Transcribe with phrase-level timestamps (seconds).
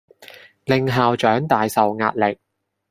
[0.65, 2.39] 令校長大受壓力